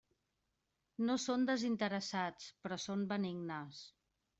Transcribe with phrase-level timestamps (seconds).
[1.11, 3.89] No són desinteressats, però són benignes.